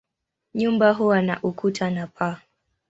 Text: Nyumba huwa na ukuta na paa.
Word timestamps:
Nyumba 0.53 0.91
huwa 0.91 1.21
na 1.21 1.39
ukuta 1.43 1.89
na 1.89 2.07
paa. 2.07 2.39